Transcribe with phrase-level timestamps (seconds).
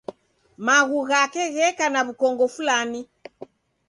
[0.65, 3.01] Maghu ghake gheka na w'ukongo fulani.